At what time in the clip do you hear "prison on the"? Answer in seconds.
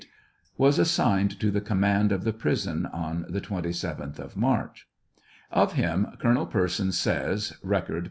2.33-3.39